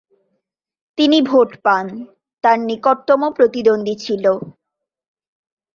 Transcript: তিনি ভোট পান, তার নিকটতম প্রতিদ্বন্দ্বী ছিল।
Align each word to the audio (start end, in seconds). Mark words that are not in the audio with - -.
তিনি 0.97 1.17
ভোট 1.21 1.49
পান, 1.63 1.85
তার 2.43 2.57
নিকটতম 2.69 3.21
প্রতিদ্বন্দ্বী 3.37 3.95
ছিল। 3.95 4.25